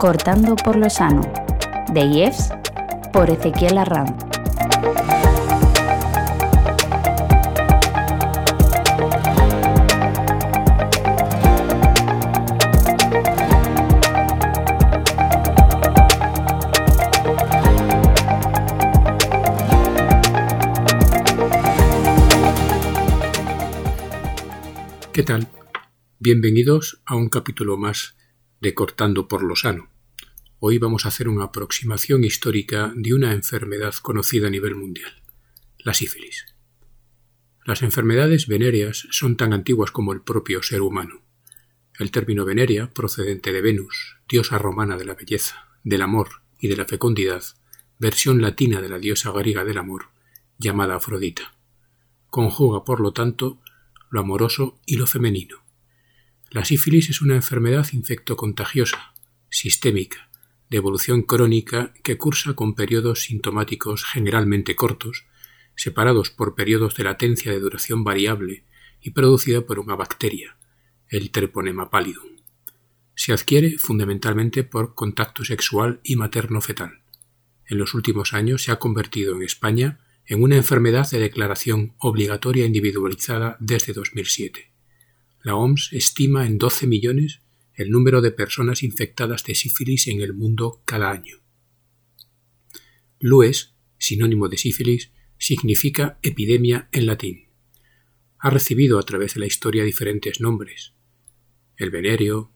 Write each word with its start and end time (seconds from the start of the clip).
Cortando 0.00 0.56
por 0.56 0.76
lo 0.76 0.88
sano, 0.88 1.20
de 1.92 2.00
IEFS 2.00 2.54
por 3.12 3.28
Ezequiel 3.28 3.76
Arranz. 3.76 4.16
¿Qué 25.12 25.22
tal? 25.24 25.46
Bienvenidos 26.18 27.02
a 27.04 27.16
un 27.16 27.28
capítulo 27.28 27.76
más 27.76 28.16
de 28.60 28.74
Cortando 28.74 29.26
por 29.26 29.42
lo 29.42 29.56
Sano. 29.56 29.88
Hoy 30.58 30.76
vamos 30.76 31.06
a 31.06 31.08
hacer 31.08 31.28
una 31.28 31.44
aproximación 31.44 32.24
histórica 32.24 32.92
de 32.94 33.14
una 33.14 33.32
enfermedad 33.32 33.94
conocida 33.94 34.48
a 34.48 34.50
nivel 34.50 34.74
mundial, 34.74 35.22
la 35.78 35.94
sífilis. 35.94 36.44
Las 37.64 37.82
enfermedades 37.82 38.46
venéreas 38.46 39.06
son 39.10 39.38
tan 39.38 39.54
antiguas 39.54 39.90
como 39.90 40.12
el 40.12 40.20
propio 40.20 40.62
ser 40.62 40.82
humano. 40.82 41.22
El 41.98 42.10
término 42.10 42.44
veneria, 42.44 42.92
procedente 42.92 43.50
de 43.52 43.62
Venus, 43.62 44.18
diosa 44.28 44.58
romana 44.58 44.98
de 44.98 45.06
la 45.06 45.14
belleza, 45.14 45.68
del 45.82 46.02
amor 46.02 46.42
y 46.58 46.68
de 46.68 46.76
la 46.76 46.84
fecundidad, 46.84 47.42
versión 47.98 48.42
latina 48.42 48.82
de 48.82 48.90
la 48.90 48.98
diosa 48.98 49.30
griega 49.30 49.64
del 49.64 49.78
amor, 49.78 50.08
llamada 50.58 50.96
Afrodita. 50.96 51.54
Conjuga, 52.28 52.84
por 52.84 53.00
lo 53.00 53.12
tanto, 53.12 53.58
lo 54.10 54.20
amoroso 54.20 54.78
y 54.84 54.96
lo 54.96 55.06
femenino. 55.06 55.69
La 56.52 56.64
sífilis 56.64 57.08
es 57.10 57.22
una 57.22 57.36
enfermedad 57.36 57.86
infectocontagiosa, 57.92 59.14
sistémica, 59.50 60.30
de 60.68 60.78
evolución 60.78 61.22
crónica 61.22 61.94
que 62.02 62.18
cursa 62.18 62.54
con 62.54 62.74
periodos 62.74 63.22
sintomáticos 63.22 64.04
generalmente 64.04 64.74
cortos, 64.74 65.26
separados 65.76 66.30
por 66.30 66.56
periodos 66.56 66.96
de 66.96 67.04
latencia 67.04 67.52
de 67.52 67.60
duración 67.60 68.02
variable 68.02 68.64
y 69.00 69.10
producida 69.10 69.60
por 69.60 69.78
una 69.78 69.94
bacteria, 69.94 70.56
el 71.08 71.30
Treponema 71.30 71.88
pallidum. 71.88 72.30
Se 73.14 73.32
adquiere 73.32 73.78
fundamentalmente 73.78 74.64
por 74.64 74.96
contacto 74.96 75.44
sexual 75.44 76.00
y 76.02 76.16
materno-fetal. 76.16 77.02
En 77.64 77.78
los 77.78 77.94
últimos 77.94 78.34
años 78.34 78.64
se 78.64 78.72
ha 78.72 78.80
convertido 78.80 79.36
en 79.36 79.44
España 79.44 80.00
en 80.26 80.42
una 80.42 80.56
enfermedad 80.56 81.08
de 81.12 81.20
declaración 81.20 81.94
obligatoria 81.98 82.66
individualizada 82.66 83.56
desde 83.60 83.92
2007. 83.92 84.69
La 85.42 85.54
OMS 85.54 85.92
estima 85.92 86.46
en 86.46 86.58
12 86.58 86.86
millones 86.86 87.40
el 87.74 87.90
número 87.90 88.20
de 88.20 88.30
personas 88.30 88.82
infectadas 88.82 89.42
de 89.44 89.54
sífilis 89.54 90.06
en 90.08 90.20
el 90.20 90.34
mundo 90.34 90.82
cada 90.84 91.10
año. 91.10 91.38
Lues, 93.18 93.74
sinónimo 93.96 94.48
de 94.48 94.58
sífilis, 94.58 95.12
significa 95.38 96.18
epidemia 96.22 96.88
en 96.92 97.06
latín. 97.06 97.48
Ha 98.38 98.50
recibido 98.50 98.98
a 98.98 99.02
través 99.02 99.34
de 99.34 99.40
la 99.40 99.46
historia 99.46 99.84
diferentes 99.84 100.40
nombres. 100.40 100.92
El 101.76 101.90
venerio, 101.90 102.52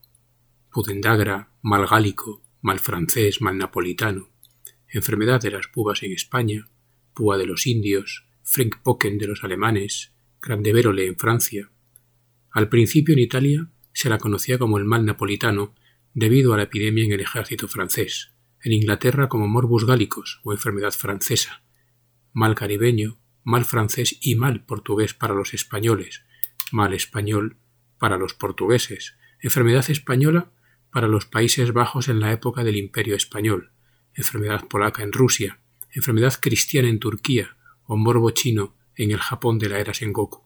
pudendagra, 0.71 1.51
mal 1.63 1.87
gálico, 1.87 2.43
mal 2.61 2.79
francés, 2.79 3.41
mal 3.41 3.57
napolitano, 3.57 4.29
enfermedad 4.87 5.41
de 5.41 5.51
las 5.51 5.67
púas 5.67 6.03
en 6.03 6.11
España, 6.11 6.67
púa 7.15 7.37
de 7.37 7.47
los 7.47 7.65
indios, 7.65 8.27
Pocken 8.83 9.17
de 9.17 9.27
los 9.27 9.43
alemanes, 9.43 10.13
Grandevérole 10.39 11.07
en 11.07 11.15
Francia. 11.15 11.71
Al 12.55 12.69
principio 12.69 13.11
en 13.11 13.19
Italia 13.19 13.67
se 13.91 14.07
la 14.07 14.17
conocía 14.17 14.57
como 14.57 14.77
el 14.77 14.85
mal 14.85 15.05
napolitano 15.05 15.75
debido 16.13 16.53
a 16.53 16.57
la 16.57 16.63
epidemia 16.63 17.03
en 17.03 17.11
el 17.11 17.19
ejército 17.19 17.67
francés, 17.67 18.31
en 18.63 18.71
Inglaterra 18.71 19.27
como 19.27 19.45
morbus 19.45 19.85
gálicos 19.85 20.39
o 20.45 20.53
enfermedad 20.53 20.93
francesa, 20.93 21.63
mal 22.31 22.55
caribeño, 22.55 23.19
mal 23.43 23.65
francés 23.65 24.17
y 24.21 24.35
mal 24.35 24.63
portugués 24.63 25.13
para 25.13 25.33
los 25.33 25.53
españoles, 25.53 26.23
mal 26.71 26.93
español 26.93 27.57
para 27.99 28.17
los 28.17 28.33
portugueses, 28.33 29.17
enfermedad 29.41 29.89
española 29.89 30.49
para 30.91 31.09
los 31.09 31.25
Países 31.25 31.73
Bajos 31.73 32.07
en 32.07 32.21
la 32.21 32.31
época 32.31 32.63
del 32.63 32.77
Imperio 32.77 33.17
Español, 33.17 33.73
enfermedad 34.13 34.65
polaca 34.69 35.03
en 35.03 35.11
Rusia, 35.11 35.59
enfermedad 35.91 36.33
cristiana 36.39 36.87
en 36.87 36.99
Turquía 36.99 37.57
o 37.83 37.97
morbo 37.97 38.31
chino 38.31 38.77
en 38.95 39.11
el 39.11 39.19
Japón 39.19 39.59
de 39.59 39.67
la 39.67 39.79
era 39.79 39.93
Sengoku. 39.93 40.44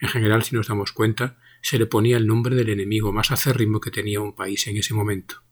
En 0.00 0.08
general, 0.08 0.42
si 0.42 0.54
nos 0.54 0.68
damos 0.68 0.92
cuenta, 0.92 1.38
se 1.62 1.78
le 1.78 1.86
ponía 1.86 2.16
el 2.16 2.26
nombre 2.26 2.56
del 2.56 2.70
enemigo 2.70 3.12
más 3.12 3.30
acérrimo 3.30 3.80
que 3.80 3.90
tenía 3.90 4.20
un 4.20 4.34
país 4.34 4.66
en 4.66 4.76
ese 4.76 4.94
momento. 4.94 5.42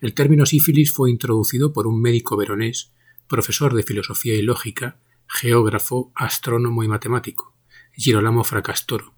El 0.00 0.12
término 0.12 0.44
sífilis 0.44 0.92
fue 0.92 1.10
introducido 1.10 1.72
por 1.72 1.86
un 1.86 2.00
médico 2.02 2.36
veronés, 2.36 2.92
profesor 3.26 3.74
de 3.74 3.82
filosofía 3.82 4.34
y 4.34 4.42
lógica, 4.42 5.00
geógrafo, 5.26 6.12
astrónomo 6.14 6.84
y 6.84 6.88
matemático, 6.88 7.56
Girolamo 7.92 8.44
Fracastoro, 8.44 9.14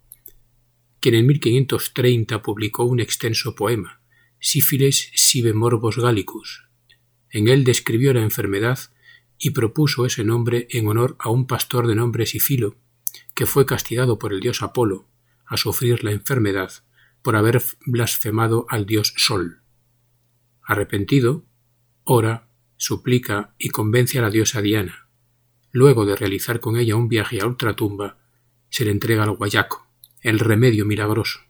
quien 1.01 1.15
en 1.15 1.27
1530 1.27 2.41
publicó 2.41 2.85
un 2.85 3.01
extenso 3.01 3.55
poema, 3.55 4.01
Sífilis 4.39 5.11
sive 5.15 5.53
morbos 5.53 5.97
gallicus, 5.97 6.67
en 7.29 7.49
él 7.49 7.63
describió 7.63 8.13
la 8.13 8.21
enfermedad 8.21 8.79
y 9.37 9.49
propuso 9.49 10.05
ese 10.05 10.23
nombre 10.23 10.67
en 10.71 10.87
honor 10.87 11.17
a 11.19 11.29
un 11.29 11.47
pastor 11.47 11.87
de 11.87 11.95
nombre 11.95 12.25
Sifilo, 12.25 12.77
que 13.37 13.45
fue 13.45 13.67
castigado 13.67 14.17
por 14.17 14.33
el 14.33 14.39
dios 14.39 14.63
Apolo 14.63 15.07
a 15.45 15.57
sufrir 15.57 16.03
la 16.03 16.11
enfermedad 16.11 16.71
por 17.21 17.35
haber 17.35 17.61
blasfemado 17.85 18.65
al 18.67 18.87
dios 18.87 19.13
Sol. 19.15 19.61
Arrepentido, 20.63 21.45
ora, 22.03 22.49
suplica 22.77 23.53
y 23.59 23.69
convence 23.69 24.17
a 24.17 24.23
la 24.23 24.31
diosa 24.31 24.63
Diana. 24.63 25.07
Luego 25.71 26.07
de 26.07 26.15
realizar 26.15 26.59
con 26.59 26.77
ella 26.77 26.95
un 26.95 27.09
viaje 27.09 27.39
a 27.39 27.45
ultratumba, 27.45 28.17
se 28.69 28.85
le 28.85 28.91
entrega 28.91 29.21
al 29.21 29.37
guayaco, 29.37 29.87
el 30.21 30.39
remedio 30.39 30.87
milagroso. 30.87 31.41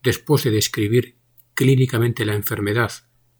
Después 0.00 0.44
de 0.44 0.52
describir 0.52 1.16
clínicamente 1.54 2.24
la 2.24 2.36
enfermedad 2.36 2.92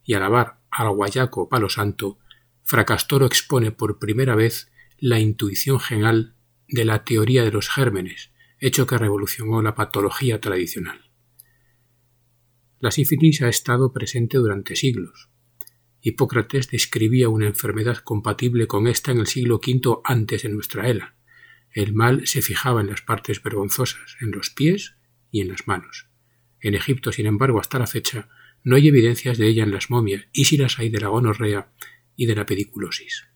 y 0.03 0.15
alabar 0.15 0.59
al 0.73 0.91
guayaco 0.91 1.49
palo 1.49 1.69
santo, 1.69 2.19
Fracastoro 2.65 3.27
expone 3.27 3.71
por 3.71 4.01
primera 4.01 4.35
vez 4.35 4.73
la 4.99 5.21
intuición 5.21 5.79
general 5.79 6.36
de 6.69 6.85
la 6.85 7.05
teoría 7.05 7.45
de 7.45 7.53
los 7.53 7.69
gérmenes, 7.69 8.33
hecho 8.59 8.87
que 8.87 8.99
revolucionó 8.99 9.63
la 9.63 9.75
patología 9.75 10.41
tradicional. 10.41 11.11
La 12.79 12.91
sífilis 12.91 13.43
ha 13.43 13.49
estado 13.49 13.93
presente 13.93 14.39
durante 14.39 14.77
siglos. 14.77 15.31
Hipócrates 16.01 16.71
describía 16.71 17.29
una 17.29 17.47
enfermedad 17.47 17.99
compatible 17.99 18.67
con 18.67 18.87
esta 18.87 19.13
en 19.13 19.19
el 19.19 19.27
siglo 19.27 19.57
V 19.57 20.01
antes 20.05 20.43
de 20.43 20.51
nuestra 20.51 20.89
era. 20.89 21.17
El 21.73 21.95
mal 21.95 22.27
se 22.27 22.43
fijaba 22.43 22.81
en 22.81 22.89
las 22.89 23.03
partes 23.03 23.43
vergonzosas, 23.43 24.17
en 24.21 24.31
los 24.31 24.51
pies 24.51 24.97
y 25.31 25.41
en 25.41 25.49
las 25.49 25.67
manos. 25.67 26.09
En 26.61 26.75
Egipto, 26.75 27.13
sin 27.13 27.27
embargo, 27.27 27.61
hasta 27.61 27.79
la 27.79 27.87
fecha, 27.87 28.29
no 28.63 28.77
hay 28.77 28.89
evidencias 28.89 29.39
de 29.39 29.49
ella 29.49 29.65
en 29.65 29.73
las 29.73 29.91
momias, 29.91 30.27
y 30.33 30.47
si 30.47 30.57
las 30.57 30.79
hay 30.79 30.91
de 30.91 31.01
la 31.01 31.09
gonorrea 31.09 31.73
y 32.15 32.27
de 32.27 32.35
la 32.35 32.47
pediculosis. 32.47 33.27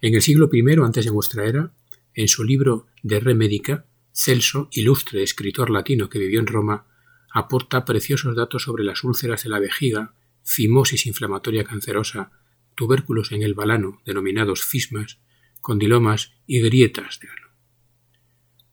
En 0.00 0.14
el 0.14 0.22
siglo 0.22 0.48
I 0.52 0.62
antes 0.84 1.04
de 1.04 1.10
nuestra 1.10 1.44
era, 1.44 1.72
en 2.14 2.28
su 2.28 2.44
libro 2.44 2.86
De 3.02 3.18
Re 3.18 3.34
Medica, 3.34 3.86
Celso, 4.12 4.68
ilustre 4.70 5.22
escritor 5.22 5.70
latino 5.70 6.08
que 6.08 6.20
vivió 6.20 6.38
en 6.38 6.46
Roma, 6.46 6.86
aporta 7.32 7.84
preciosos 7.84 8.36
datos 8.36 8.62
sobre 8.62 8.84
las 8.84 9.02
úlceras 9.02 9.42
de 9.42 9.48
la 9.48 9.58
vejiga, 9.58 10.14
fimosis 10.44 11.06
inflamatoria 11.06 11.64
cancerosa, 11.64 12.30
tubérculos 12.76 13.32
en 13.32 13.42
el 13.42 13.54
balano, 13.54 14.00
denominados 14.06 14.64
fismas, 14.64 15.18
condilomas 15.60 16.32
y 16.46 16.60
grietas 16.60 17.18
de 17.18 17.28
ano. 17.28 17.48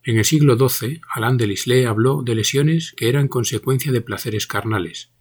En 0.04 0.20
el 0.20 0.26
siglo 0.26 0.56
XII, 0.58 1.02
Alain 1.10 1.38
de 1.38 1.48
Lisle 1.48 1.88
habló 1.88 2.22
de 2.22 2.36
lesiones 2.36 2.94
que 2.96 3.10
eran 3.10 3.28
consecuencia 3.28 3.92
de 3.92 4.02
placeres 4.02 4.46
carnales. 4.46 5.12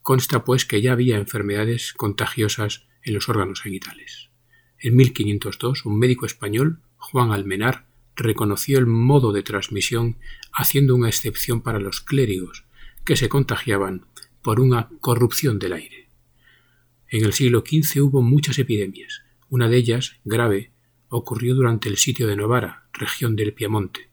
Consta, 0.00 0.44
pues, 0.44 0.64
que 0.64 0.80
ya 0.80 0.92
había 0.92 1.18
enfermedades 1.18 1.92
contagiosas 1.92 2.86
en 3.02 3.12
los 3.12 3.28
órganos 3.28 3.60
genitales. 3.60 4.30
En 4.78 4.96
1502, 4.96 5.86
un 5.86 5.98
médico 5.98 6.26
español, 6.26 6.80
Juan 6.96 7.32
Almenar, 7.32 7.86
reconoció 8.14 8.78
el 8.78 8.86
modo 8.86 9.32
de 9.32 9.42
transmisión 9.42 10.16
haciendo 10.52 10.94
una 10.94 11.08
excepción 11.08 11.60
para 11.60 11.80
los 11.80 12.00
clérigos, 12.00 12.64
que 13.04 13.16
se 13.16 13.28
contagiaban 13.28 14.06
por 14.42 14.60
una 14.60 14.88
corrupción 15.00 15.58
del 15.58 15.74
aire. 15.74 16.08
En 17.08 17.24
el 17.24 17.32
siglo 17.32 17.62
XV 17.66 18.02
hubo 18.02 18.22
muchas 18.22 18.58
epidemias. 18.58 19.22
Una 19.48 19.68
de 19.68 19.76
ellas, 19.76 20.16
grave, 20.24 20.72
ocurrió 21.08 21.54
durante 21.54 21.88
el 21.88 21.96
sitio 21.96 22.26
de 22.26 22.36
Novara, 22.36 22.88
región 22.92 23.36
del 23.36 23.54
Piamonte. 23.54 24.10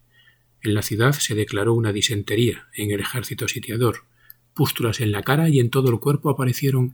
En 0.61 0.73
la 0.73 0.81
ciudad 0.81 1.13
se 1.13 1.35
declaró 1.35 1.73
una 1.73 1.91
disentería 1.91 2.67
en 2.75 2.91
el 2.91 2.99
ejército 2.99 3.47
sitiador. 3.47 4.05
Pústulas 4.53 5.01
en 5.01 5.11
la 5.11 5.23
cara 5.23 5.49
y 5.49 5.59
en 5.59 5.69
todo 5.69 5.89
el 5.89 5.99
cuerpo 5.99 6.29
aparecieron 6.29 6.93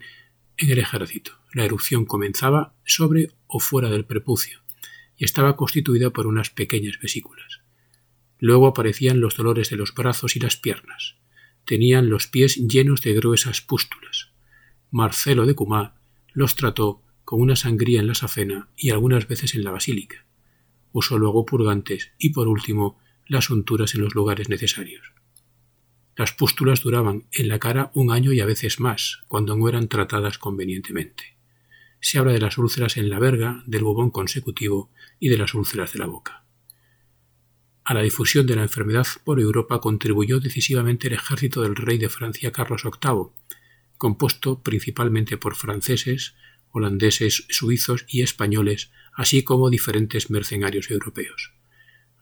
en 0.60 0.70
el 0.72 0.80
ejército. 0.80 1.32
La 1.54 1.66
erupción 1.66 2.06
comenzaba 2.06 2.76
sobre 2.86 3.32
o 3.48 3.60
fuera 3.60 3.90
del 3.90 4.06
prepucio 4.06 4.60
y 5.18 5.26
estaba 5.26 5.56
constituida 5.56 6.12
por 6.12 6.28
unas 6.28 6.50
pequeñas 6.50 7.00
vesículas. 7.02 7.62
Luego 8.38 8.68
aparecían 8.68 9.20
los 9.20 9.36
dolores 9.36 9.70
de 9.70 9.78
los 9.78 9.94
brazos 9.94 10.36
y 10.36 10.40
las 10.40 10.58
piernas. 10.58 11.16
tenían 11.66 12.10
los 12.10 12.26
pies 12.26 12.56
llenos 12.56 13.02
de 13.02 13.14
gruesas 13.14 13.62
pústulas. 13.62 14.32
Marcelo 14.90 15.46
de 15.46 15.54
Cumá 15.54 16.02
los 16.34 16.56
trató 16.56 17.04
con 17.26 17.42
una 17.42 17.56
sangría 17.56 18.00
en 18.00 18.08
la 18.08 18.16
safena 18.16 18.70
y 18.76 18.90
algunas 18.90 19.28
veces 19.28 19.54
en 19.54 19.64
la 19.64 19.70
basílica. 19.70 20.26
Usó 20.94 21.20
luego 21.20 21.46
purgantes 21.46 22.12
y, 22.18 22.30
por 22.32 22.48
último, 22.48 22.98
las 23.28 23.52
unturas 23.52 23.94
en 23.94 24.02
los 24.02 24.16
lugares 24.16 24.50
necesarios. 24.50 25.14
Las 26.20 26.34
pústulas 26.34 26.82
duraban 26.82 27.30
en 27.32 27.48
la 27.48 27.60
cara 27.60 27.92
un 27.94 28.12
año 28.12 28.34
y 28.34 28.42
a 28.42 28.46
veces 28.46 28.82
más, 28.82 29.22
cuando 29.30 29.56
no 29.56 29.70
eran 29.70 29.88
tratadas 29.88 30.38
convenientemente. 30.38 31.38
Se 32.02 32.20
habla 32.20 32.34
de 32.34 32.42
las 32.42 32.58
úlceras 32.58 32.98
en 32.98 33.10
la 33.10 33.20
verga, 33.20 33.64
del 33.68 33.86
bubón 33.86 34.12
consecutivo 34.12 34.92
y 35.18 35.30
de 35.30 35.38
las 35.38 35.54
úlceras 35.54 35.94
de 35.94 36.00
la 36.00 36.08
boca. 36.08 36.44
A 37.86 37.94
la 37.94 38.02
difusión 38.02 38.46
de 38.48 38.58
la 38.58 38.64
enfermedad 38.64 39.08
por 39.24 39.40
Europa 39.40 39.80
contribuyó 39.80 40.42
decisivamente 40.42 41.08
el 41.08 41.14
ejército 41.14 41.62
del 41.62 41.78
rey 41.78 41.98
de 41.98 42.10
Francia 42.10 42.52
Carlos 42.52 42.84
VIII, 42.84 43.32
compuesto 43.98 44.62
principalmente 44.62 45.38
por 45.38 45.56
franceses, 45.56 46.36
holandeses, 46.72 47.46
suizos 47.48 48.04
y 48.10 48.24
españoles, 48.24 48.92
así 49.14 49.44
como 49.44 49.70
diferentes 49.70 50.30
mercenarios 50.30 50.92
europeos. 50.92 51.54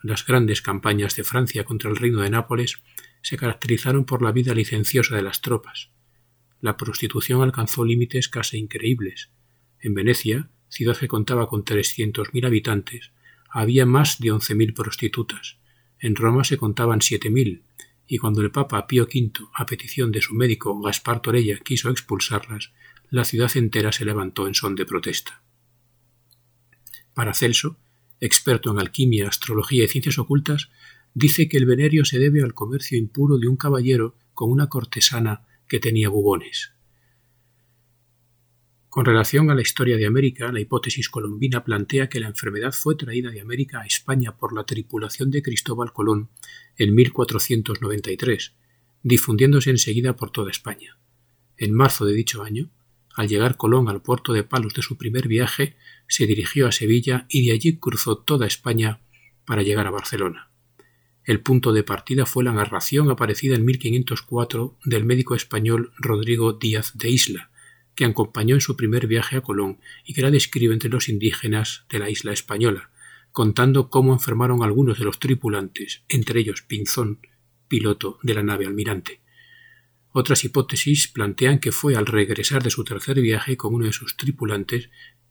Las 0.03 0.23
grandes 0.23 0.61
campañas 0.61 1.15
de 1.15 1.23
Francia 1.23 1.63
contra 1.63 1.89
el 1.89 1.95
reino 1.95 2.21
de 2.21 2.29
Nápoles 2.29 2.83
se 3.21 3.37
caracterizaron 3.37 4.05
por 4.05 4.21
la 4.21 4.31
vida 4.31 4.53
licenciosa 4.53 5.15
de 5.15 5.21
las 5.21 5.41
tropas. 5.41 5.89
La 6.61 6.77
prostitución 6.77 7.41
alcanzó 7.41 7.85
límites 7.85 8.29
casi 8.29 8.57
increíbles. 8.57 9.29
En 9.79 9.93
Venecia, 9.93 10.49
ciudad 10.69 10.97
que 10.97 11.07
contaba 11.07 11.47
con 11.47 11.63
300.000 11.63 12.45
habitantes, 12.45 13.11
había 13.49 13.85
más 13.85 14.19
de 14.19 14.29
11.000 14.29 14.73
prostitutas. 14.73 15.57
En 15.99 16.15
Roma 16.15 16.43
se 16.43 16.57
contaban 16.57 16.99
7.000, 16.99 17.61
y 18.07 18.17
cuando 18.17 18.41
el 18.41 18.51
Papa 18.51 18.87
Pío 18.87 19.03
V, 19.03 19.31
a 19.53 19.65
petición 19.65 20.11
de 20.11 20.21
su 20.21 20.33
médico 20.33 20.79
Gaspar 20.81 21.21
Torella, 21.21 21.59
quiso 21.59 21.89
expulsarlas, 21.89 22.71
la 23.09 23.25
ciudad 23.25 23.55
entera 23.55 23.91
se 23.91 24.05
levantó 24.05 24.47
en 24.47 24.53
son 24.53 24.75
de 24.75 24.85
protesta. 24.85 25.41
Paracelso, 27.13 27.77
experto 28.19 28.71
en 28.71 28.79
alquimia, 28.79 29.27
astrología 29.27 29.83
y 29.83 29.87
ciencias 29.87 30.19
ocultas, 30.19 30.69
dice 31.17 31.49
que 31.49 31.57
el 31.57 31.65
venerio 31.65 32.05
se 32.05 32.19
debe 32.19 32.43
al 32.43 32.53
comercio 32.53 32.95
impuro 32.95 33.39
de 33.39 33.47
un 33.47 33.57
caballero 33.57 34.15
con 34.35 34.51
una 34.51 34.69
cortesana 34.69 35.47
que 35.67 35.79
tenía 35.79 36.09
bubones. 36.09 36.73
Con 38.87 39.03
relación 39.03 39.49
a 39.49 39.55
la 39.55 39.63
historia 39.63 39.97
de 39.97 40.05
América, 40.05 40.51
la 40.51 40.59
hipótesis 40.59 41.09
colombina 41.09 41.63
plantea 41.63 42.07
que 42.07 42.19
la 42.19 42.27
enfermedad 42.27 42.71
fue 42.71 42.95
traída 42.95 43.31
de 43.31 43.41
América 43.41 43.81
a 43.81 43.87
España 43.87 44.37
por 44.37 44.53
la 44.53 44.63
tripulación 44.63 45.31
de 45.31 45.41
Cristóbal 45.41 45.91
Colón 45.91 46.29
en 46.77 46.93
1493, 46.93 48.53
difundiéndose 49.01 49.71
enseguida 49.71 50.15
por 50.15 50.29
toda 50.29 50.51
España. 50.51 50.99
En 51.57 51.73
marzo 51.73 52.05
de 52.05 52.13
dicho 52.13 52.43
año, 52.43 52.69
al 53.15 53.27
llegar 53.27 53.57
Colón 53.57 53.89
al 53.89 54.03
puerto 54.03 54.33
de 54.33 54.43
Palos 54.43 54.75
de 54.75 54.83
su 54.83 54.97
primer 54.97 55.27
viaje, 55.27 55.77
se 56.07 56.27
dirigió 56.27 56.67
a 56.67 56.71
Sevilla 56.71 57.25
y 57.27 57.47
de 57.47 57.53
allí 57.53 57.77
cruzó 57.77 58.19
toda 58.19 58.45
España 58.45 59.01
para 59.45 59.63
llegar 59.63 59.87
a 59.87 59.91
Barcelona. 59.91 60.46
El 61.27 61.41
punto 61.41 61.73
de 61.73 61.83
partida 61.83 62.25
fue 62.25 62.45
la 62.45 62.53
narración 62.53 63.11
aparecida 63.11 63.55
en 63.55 63.65
1504 63.65 64.77
del 64.85 65.03
médico 65.03 65.35
español 65.35 65.91
Rodrigo 65.97 66.53
Díaz 66.53 66.93
de 66.95 67.09
Isla, 67.09 67.51
que 67.95 68.05
acompañó 68.05 68.55
en 68.55 68.61
su 68.61 68.77
primer 68.77 69.07
viaje 69.07 69.35
a 69.35 69.41
Colón 69.41 69.81
y 70.05 70.13
que 70.13 70.21
la 70.21 70.31
describe 70.31 70.73
entre 70.73 70.89
los 70.89 71.09
indígenas 71.09 71.83
de 71.89 71.99
la 71.99 72.09
isla 72.09 72.31
española, 72.31 72.91
contando 73.33 73.89
cómo 73.89 74.13
enfermaron 74.13 74.63
algunos 74.63 74.99
de 74.99 75.03
los 75.03 75.19
tripulantes, 75.19 76.01
entre 76.07 76.39
ellos 76.39 76.61
Pinzón, 76.61 77.19
piloto 77.67 78.19
de 78.23 78.33
la 78.33 78.43
nave 78.43 78.65
almirante. 78.65 79.19
Otras 80.13 80.45
hipótesis 80.45 81.09
plantean 81.09 81.59
que 81.59 81.73
fue 81.73 81.97
al 81.97 82.05
regresar 82.05 82.63
de 82.63 82.69
su 82.69 82.85
tercer 82.85 83.19
viaje 83.19 83.57
con 83.57 83.73
uno 83.73 83.85
de 83.85 83.91
sus 83.91 84.15
tripulantes, 84.15 84.89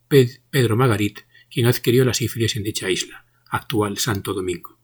Pedro 0.08 0.76
Magarit, 0.76 1.20
quien 1.50 1.64
adquirió 1.64 2.04
la 2.04 2.12
sífilis 2.12 2.54
en 2.56 2.64
dicha 2.64 2.90
isla, 2.90 3.24
actual 3.48 3.96
Santo 3.96 4.34
Domingo. 4.34 4.75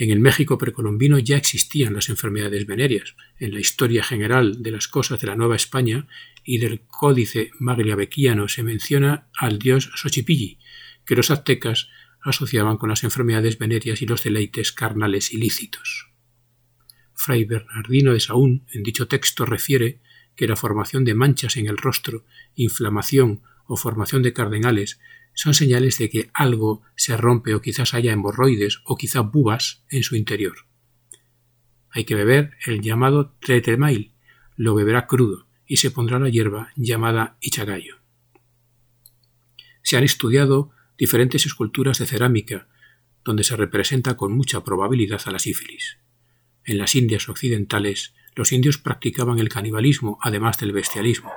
En 0.00 0.12
el 0.12 0.20
México 0.20 0.58
precolombino 0.58 1.18
ya 1.18 1.36
existían 1.36 1.92
las 1.92 2.08
enfermedades 2.08 2.66
venéreas. 2.66 3.16
En 3.40 3.52
la 3.52 3.58
historia 3.58 4.04
general 4.04 4.62
de 4.62 4.70
las 4.70 4.86
cosas 4.86 5.20
de 5.20 5.26
la 5.26 5.34
Nueva 5.34 5.56
España 5.56 6.06
y 6.44 6.58
del 6.58 6.82
Códice 6.86 7.50
Magliabequiano 7.58 8.46
se 8.46 8.62
menciona 8.62 9.28
al 9.36 9.58
dios 9.58 9.90
Xochipilli, 9.96 10.60
que 11.04 11.16
los 11.16 11.32
aztecas 11.32 11.88
asociaban 12.22 12.76
con 12.76 12.90
las 12.90 13.02
enfermedades 13.02 13.58
venéreas 13.58 14.00
y 14.00 14.06
los 14.06 14.22
deleites 14.22 14.70
carnales 14.70 15.32
ilícitos. 15.32 16.12
Fray 17.14 17.44
Bernardino 17.44 18.12
de 18.12 18.20
Saún, 18.20 18.66
en 18.72 18.84
dicho 18.84 19.08
texto, 19.08 19.46
refiere 19.46 20.00
que 20.36 20.46
la 20.46 20.54
formación 20.54 21.04
de 21.04 21.14
manchas 21.14 21.56
en 21.56 21.66
el 21.66 21.76
rostro, 21.76 22.24
inflamación 22.54 23.42
o 23.68 23.76
formación 23.76 24.24
de 24.24 24.32
cardenales 24.32 24.98
son 25.34 25.54
señales 25.54 25.98
de 25.98 26.10
que 26.10 26.30
algo 26.34 26.82
se 26.96 27.16
rompe 27.16 27.54
o 27.54 27.60
quizás 27.60 27.94
haya 27.94 28.12
hemorroides 28.12 28.80
o 28.84 28.96
quizá 28.96 29.20
bubas 29.20 29.84
en 29.88 30.02
su 30.02 30.16
interior. 30.16 30.66
Hay 31.90 32.04
que 32.04 32.16
beber 32.16 32.54
el 32.66 32.80
llamado 32.80 33.36
tretremail, 33.40 34.12
lo 34.56 34.74
beberá 34.74 35.06
crudo 35.06 35.46
y 35.66 35.76
se 35.76 35.92
pondrá 35.92 36.18
la 36.18 36.28
hierba 36.28 36.72
llamada 36.74 37.36
ichagayo. 37.40 37.98
Se 39.82 39.96
han 39.96 40.04
estudiado 40.04 40.70
diferentes 40.96 41.46
esculturas 41.46 41.98
de 41.98 42.06
cerámica 42.06 42.66
donde 43.24 43.44
se 43.44 43.56
representa 43.56 44.16
con 44.16 44.32
mucha 44.32 44.64
probabilidad 44.64 45.20
a 45.26 45.30
la 45.30 45.38
sífilis. 45.38 45.98
En 46.64 46.78
las 46.78 46.94
Indias 46.94 47.28
occidentales, 47.28 48.14
los 48.34 48.52
indios 48.52 48.78
practicaban 48.78 49.38
el 49.38 49.48
canibalismo 49.48 50.18
además 50.22 50.58
del 50.58 50.72
bestialismo. 50.72 51.32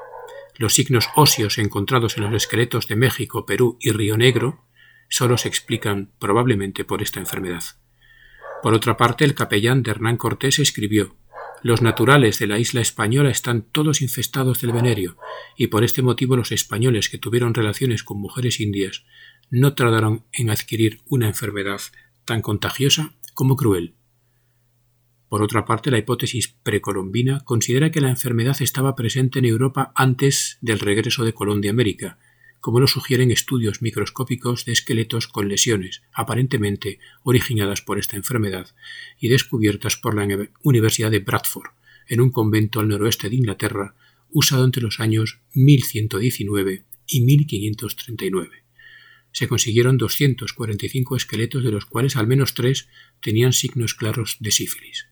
Los 0.58 0.74
signos 0.74 1.10
óseos 1.16 1.58
encontrados 1.58 2.18
en 2.18 2.24
los 2.24 2.34
esqueletos 2.34 2.88
de 2.88 2.96
México, 2.96 3.46
Perú 3.46 3.78
y 3.80 3.92
Río 3.92 4.18
Negro 4.18 4.66
solo 5.10 5.38
se 5.38 5.48
explican 5.48 6.12
probablemente 6.20 6.86
por 6.86 7.02
esta 7.02 7.20
enfermedad. 7.20 7.64
Por 8.62 8.74
otra 8.74 8.96
parte, 8.96 9.26
el 9.26 9.36
capellán 9.36 9.84
de 9.84 9.92
Hernán 9.92 10.18
Cortés 10.18 10.60
escribió 10.60 11.16
Los 11.64 11.82
naturales 11.82 12.40
de 12.40 12.48
la 12.48 12.60
isla 12.60 12.82
española 12.82 13.30
están 13.30 13.64
todos 13.64 14.02
infestados 14.02 14.62
del 14.62 14.72
venerio, 14.72 15.18
y 15.58 15.68
por 15.68 15.84
este 15.84 16.02
motivo 16.02 16.38
los 16.38 16.52
españoles 16.52 17.10
que 17.10 17.18
tuvieron 17.18 17.54
relaciones 17.54 18.04
con 18.04 18.20
mujeres 18.20 18.60
indias 18.60 19.04
no 19.50 19.74
tardaron 19.74 20.26
en 20.32 20.50
adquirir 20.50 21.02
una 21.10 21.28
enfermedad 21.28 21.82
tan 22.26 22.42
contagiosa 22.42 23.14
como 23.34 23.56
cruel. 23.56 23.96
Por 25.32 25.44
otra 25.44 25.64
parte, 25.64 25.92
la 25.92 25.98
hipótesis 25.98 26.50
precolombina 26.50 27.40
considera 27.46 27.90
que 27.90 28.02
la 28.02 28.10
enfermedad 28.10 28.62
estaba 28.62 28.96
presente 28.96 29.40
en 29.40 29.46
Europa 29.46 29.94
antes 29.96 30.58
del 30.60 30.78
regreso 30.78 31.24
de 31.24 31.32
Colón 31.32 31.62
de 31.62 31.70
América, 31.70 32.20
como 32.60 32.82
lo 32.82 32.88
sugieren 32.88 33.32
estudios 33.32 33.82
microscópicos 33.82 34.66
de 34.66 34.74
esqueletos 34.74 35.30
con 35.30 35.48
lesiones, 35.48 36.02
aparentemente 36.12 37.00
originadas 37.24 37.82
por 37.82 37.98
esta 37.98 38.18
enfermedad, 38.18 38.76
y 39.22 39.30
descubiertas 39.30 39.96
por 39.96 40.16
la 40.16 40.50
Universidad 40.64 41.12
de 41.12 41.20
Bradford, 41.20 41.70
en 42.10 42.20
un 42.20 42.30
convento 42.30 42.82
al 42.82 42.90
noroeste 42.90 43.30
de 43.30 43.38
Inglaterra, 43.38 43.96
usado 44.32 44.66
entre 44.66 44.82
los 44.84 45.00
años 45.00 45.40
1119 45.54 46.84
y 47.08 47.22
1539. 47.22 48.66
Se 49.32 49.48
consiguieron 49.48 49.98
245 49.98 51.16
esqueletos, 51.16 51.64
de 51.64 51.72
los 51.72 51.86
cuales 51.86 52.18
al 52.18 52.28
menos 52.28 52.54
tres 52.54 52.90
tenían 53.22 53.54
signos 53.54 53.94
claros 53.94 54.36
de 54.42 54.52
sífilis 54.52 55.08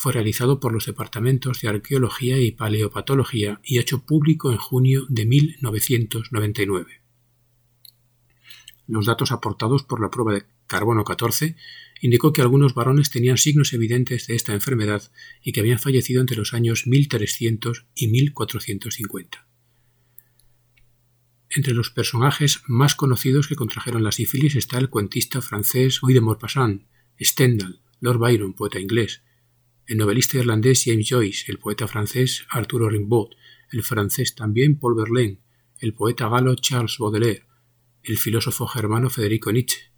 fue 0.00 0.12
realizado 0.12 0.60
por 0.60 0.72
los 0.72 0.86
departamentos 0.86 1.60
de 1.60 1.66
Arqueología 1.66 2.38
y 2.38 2.52
Paleopatología 2.52 3.60
y 3.64 3.80
hecho 3.80 4.06
público 4.06 4.52
en 4.52 4.56
junio 4.56 5.06
de 5.08 5.26
1999. 5.26 7.02
Los 8.86 9.06
datos 9.06 9.32
aportados 9.32 9.82
por 9.82 10.00
la 10.00 10.08
prueba 10.08 10.34
de 10.34 10.44
carbono 10.68 11.02
14 11.02 11.56
indicó 12.00 12.32
que 12.32 12.42
algunos 12.42 12.74
varones 12.74 13.10
tenían 13.10 13.38
signos 13.38 13.72
evidentes 13.72 14.28
de 14.28 14.36
esta 14.36 14.52
enfermedad 14.52 15.10
y 15.42 15.50
que 15.50 15.58
habían 15.58 15.80
fallecido 15.80 16.20
entre 16.20 16.36
los 16.36 16.54
años 16.54 16.86
1300 16.86 17.86
y 17.96 18.06
1450. 18.06 19.48
Entre 21.50 21.74
los 21.74 21.90
personajes 21.90 22.62
más 22.68 22.94
conocidos 22.94 23.48
que 23.48 23.56
contrajeron 23.56 24.04
la 24.04 24.12
sífilis 24.12 24.54
está 24.54 24.78
el 24.78 24.90
cuentista 24.90 25.42
francés 25.42 25.98
Guy 26.00 26.14
de 26.14 26.20
Maupassant, 26.20 26.84
Stendhal, 27.20 27.80
Lord 27.98 28.18
Byron, 28.18 28.54
poeta 28.54 28.78
inglés, 28.78 29.22
el 29.88 29.96
novelista 29.96 30.36
irlandés 30.36 30.82
James 30.84 31.08
Joyce, 31.08 31.50
el 31.50 31.58
poeta 31.58 31.88
francés 31.88 32.44
Arturo 32.50 32.90
Rimbaud, 32.90 33.30
el 33.72 33.82
francés 33.82 34.34
también 34.34 34.78
Paul 34.78 34.94
Verlaine, 34.94 35.40
el 35.80 35.94
poeta 35.94 36.28
galo 36.28 36.54
Charles 36.56 36.98
Baudelaire, 36.98 37.46
el 38.02 38.18
filósofo 38.18 38.66
germano 38.66 39.08
Federico 39.08 39.50
Nietzsche, 39.50 39.90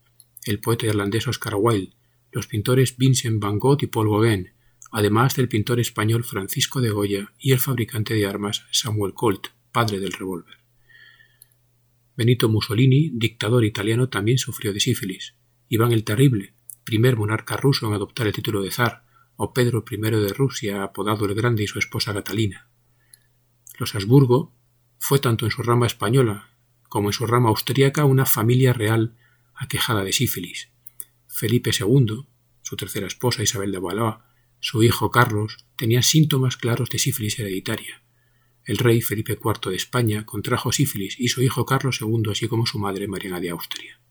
el 0.45 0.61
poeta 0.61 0.87
irlandés 0.87 1.27
Oscar 1.27 1.55
Wilde, 1.57 1.97
los 2.31 2.47
pintores 2.47 2.97
Vincent 2.97 3.43
van 3.43 3.59
Gogh 3.59 3.83
y 3.83 3.89
Paul 3.89 4.09
Gauguin, 4.09 4.53
además 4.93 5.35
del 5.35 5.49
pintor 5.49 5.81
español 5.81 6.23
Francisco 6.23 6.81
de 6.81 6.91
Goya 6.91 7.33
y 7.37 7.51
el 7.51 7.59
fabricante 7.59 8.15
de 8.15 8.27
armas 8.27 8.67
Samuel 8.71 9.13
Colt, 9.13 9.49
padre 9.73 9.99
del 9.99 10.13
revólver. 10.13 10.59
Benito 12.17 12.49
Mussolini, 12.49 13.11
dictador 13.13 13.65
italiano, 13.65 14.09
también 14.09 14.39
sufrió 14.39 14.73
de 14.73 14.79
sífilis. 14.79 15.35
Iván 15.69 15.91
el 15.91 16.05
Terrible, 16.05 16.55
primer 16.85 17.17
monarca 17.17 17.57
ruso 17.57 17.89
en 17.89 17.95
adoptar 17.95 18.29
el 18.29 18.33
título 18.33 18.63
de 18.63 18.71
zar, 18.71 19.10
o 19.43 19.55
Pedro 19.55 19.83
I 19.91 19.97
de 19.97 20.35
Rusia, 20.35 20.83
apodado 20.83 21.25
el 21.25 21.35
Grande, 21.35 21.63
y 21.63 21.67
su 21.67 21.79
esposa 21.79 22.13
Catalina. 22.13 22.69
Los 23.79 23.95
Habsburgo 23.95 24.55
fue 24.99 25.19
tanto 25.19 25.47
en 25.47 25.51
su 25.51 25.63
rama 25.63 25.87
española 25.87 26.51
como 26.91 27.09
en 27.09 27.15
su 27.15 27.27
rama 27.27 27.49
austríaca 27.49 28.05
una 28.05 28.27
familia 28.27 28.75
real 28.75 29.17
aquejada 29.55 30.05
de 30.05 30.13
sífilis. 30.13 30.69
Felipe 31.27 31.71
II, 31.71 32.27
su 32.61 32.77
tercera 32.77 33.07
esposa 33.07 33.43
Isabel 33.43 33.73
de 33.73 33.79
Valois, 33.79 34.17
su 34.59 34.83
hijo 34.83 35.11
Carlos, 35.11 35.65
tenían 35.75 36.03
síntomas 36.03 36.59
claros 36.59 36.91
de 36.91 36.99
sífilis 36.99 37.39
hereditaria. 37.39 38.03
El 38.67 38.77
rey 38.77 39.01
Felipe 39.01 39.39
IV 39.43 39.71
de 39.71 39.77
España 39.77 40.27
contrajo 40.27 40.71
sífilis 40.71 41.19
y 41.19 41.29
su 41.29 41.41
hijo 41.41 41.65
Carlos 41.65 42.03
II, 42.03 42.31
así 42.31 42.47
como 42.47 42.67
su 42.67 42.79
madre 42.79 43.09
Mariana 43.09 43.41
de 43.41 43.49
Austria. 43.49 44.03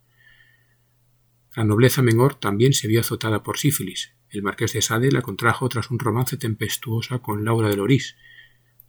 La 1.56 1.66
nobleza 1.66 2.02
menor 2.02 2.34
también 2.34 2.74
se 2.74 2.88
vio 2.88 3.02
azotada 3.02 3.44
por 3.44 3.60
sífilis. 3.60 4.14
El 4.32 4.44
marqués 4.44 4.74
de 4.74 4.82
Sade 4.82 5.12
la 5.12 5.22
contrajo 5.22 5.68
tras 5.70 5.90
un 5.90 5.98
romance 5.98 6.38
tempestuoso 6.38 7.22
con 7.22 7.44
Laura 7.44 7.70
de 7.70 7.78
Loris. 7.78 8.16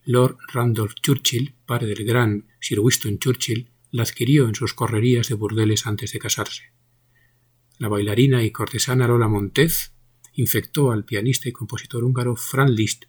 Lord 0.04 0.36
Randolph 0.52 0.94
Churchill, 1.00 1.54
padre 1.66 1.88
del 1.88 2.04
gran 2.04 2.46
Sir 2.60 2.80
Winston 2.80 3.18
Churchill, 3.18 3.70
la 3.90 4.02
adquirió 4.02 4.48
en 4.48 4.54
sus 4.54 4.74
correrías 4.74 5.28
de 5.28 5.34
burdeles 5.34 5.86
antes 5.86 6.12
de 6.12 6.18
casarse. 6.18 6.72
La 7.78 7.88
bailarina 7.88 8.42
y 8.44 8.50
cortesana 8.50 9.08
Lola 9.08 9.28
Montez 9.28 9.92
infectó 10.34 10.92
al 10.92 11.04
pianista 11.04 11.48
y 11.48 11.52
compositor 11.52 12.04
húngaro 12.04 12.36
Franz 12.36 12.70
Liszt, 12.70 13.04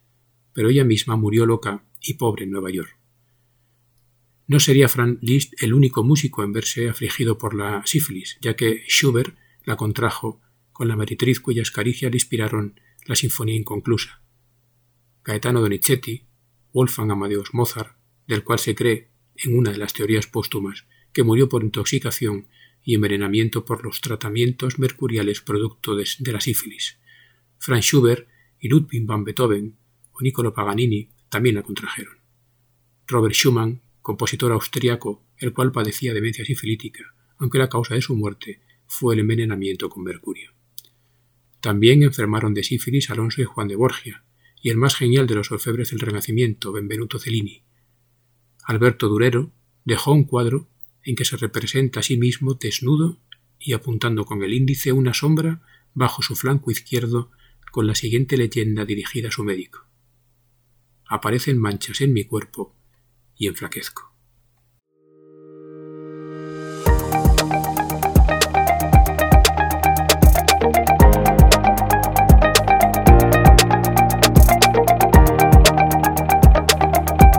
pero 0.54 0.70
ella 0.70 0.86
misma 0.86 1.18
murió 1.18 1.46
loca 1.46 1.84
y 2.02 2.14
pobre 2.16 2.46
en 2.46 2.52
Nueva 2.52 2.72
York. 2.72 2.98
No 4.48 4.60
sería 4.60 4.90
Franz 4.90 5.20
Liszt 5.22 5.62
el 5.62 5.74
único 5.74 6.04
músico 6.04 6.44
en 6.44 6.54
verse 6.54 6.90
afligido 6.90 7.38
por 7.38 7.54
la 7.54 7.84
sífilis, 7.86 8.38
ya 8.42 8.56
que 8.56 8.84
Schubert 8.88 9.36
la 9.66 9.76
contrajo 9.76 10.42
con 10.74 10.88
la 10.88 10.96
meretriz 10.96 11.40
cuyas 11.40 11.72
caricias 11.72 12.12
le 12.12 12.18
inspiraron 12.18 12.80
la 13.06 13.16
sinfonía 13.16 13.56
inconclusa. 13.56 14.22
Gaetano 15.24 15.62
Donizetti, 15.62 16.26
Wolfgang 16.74 17.12
Amadeus 17.12 17.54
Mozart, 17.54 17.96
del 18.28 18.44
cual 18.44 18.60
se 18.60 18.76
cree, 18.76 19.10
en 19.36 19.58
una 19.58 19.72
de 19.72 19.78
las 19.78 19.94
teorías 19.94 20.28
póstumas, 20.28 20.86
que 21.14 21.24
murió 21.24 21.50
por 21.50 21.64
intoxicación 21.64 22.48
y 22.84 22.96
envenenamiento 22.96 23.66
por 23.66 23.84
los 23.84 24.02
tratamientos 24.02 24.80
mercuriales 24.80 25.42
producto 25.42 25.96
de, 25.96 26.06
la 26.32 26.42
sífilis. 26.42 26.98
Franz 27.60 27.86
Schubert 27.86 28.28
y 28.60 28.70
Ludwig 28.70 29.06
van 29.06 29.24
Beethoven 29.24 29.78
o 30.12 30.22
Niccolo 30.22 30.54
Paganini 30.54 31.10
también 31.30 31.56
la 31.56 31.64
contrajeron. 31.64 32.18
Robert 33.08 33.36
Schumann, 33.36 33.82
compositor 34.02 34.52
austriaco, 34.52 35.24
el 35.38 35.54
cual 35.54 35.72
padecía 35.72 36.14
demencia 36.14 36.46
sifilítica, 36.46 37.14
aunque 37.38 37.60
la 37.60 37.70
causa 37.70 37.96
de 37.96 38.02
su 38.02 38.16
muerte 38.16 38.62
fue 38.88 39.14
el 39.14 39.22
envenenamiento 39.22 39.90
con 39.90 40.04
mercurio. 40.04 40.52
También 41.62 42.02
enfermaron 42.02 42.54
de 42.54 42.64
sífilis 42.64 43.10
Alonso 43.12 43.42
y 43.42 43.46
Juan 43.46 43.68
de 43.68 43.76
Borgia, 43.76 44.24
y 44.62 44.70
el 44.70 44.78
más 44.78 44.96
genial 44.96 45.28
de 45.28 45.36
los 45.36 45.52
orfebres 45.52 45.92
del 45.92 46.00
Renacimiento, 46.00 46.72
Benvenuto 46.72 47.20
Cellini. 47.20 47.64
Alberto 48.64 49.08
Durero 49.08 49.52
dejó 49.86 50.12
un 50.12 50.24
cuadro 50.24 50.68
en 51.04 51.16
que 51.16 51.26
se 51.26 51.38
representa 51.38 52.00
a 52.00 52.04
sí 52.04 52.18
mismo 52.18 52.56
desnudo 52.56 53.20
y 53.60 53.74
apuntando 53.74 54.26
con 54.26 54.44
el 54.44 54.54
índice 54.54 54.92
una 54.92 55.14
sombra 55.14 55.62
bajo 55.94 56.22
su 56.22 56.36
flanco 56.36 56.72
izquierdo 56.72 57.32
con 57.72 57.88
la 57.88 57.96
siguiente 57.96 58.38
leyenda 58.38 58.86
dirigida 58.86 59.30
a 59.30 59.32
su 59.32 59.44
médico. 59.44 59.86
Aparecen 61.06 61.58
manchas 61.58 62.02
en 62.02 62.14
mi 62.14 62.26
cuerpo 62.26 62.76
y 63.36 63.48
enflaquezco. 63.48 64.11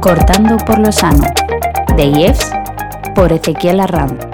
Cortando 0.03 0.57
por 0.57 0.81
lo 0.81 0.91
sano, 0.91 1.25
de 1.97 2.07
IEFS 2.07 2.51
por 3.15 3.33
Ezequiel 3.33 3.79
Arram. 3.79 4.32